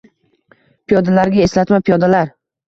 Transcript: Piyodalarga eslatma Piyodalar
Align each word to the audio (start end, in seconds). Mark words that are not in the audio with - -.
Piyodalarga 0.91 1.45
eslatma 1.49 1.81
Piyodalar 1.91 2.35